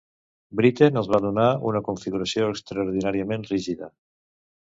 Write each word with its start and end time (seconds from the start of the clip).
Britten 0.59 0.95
els 1.01 1.09
va 1.15 1.19
donar 1.25 1.43
una 1.71 1.83
configuració 1.89 2.49
extraordinàriament 2.55 3.47
rígida. 3.53 3.93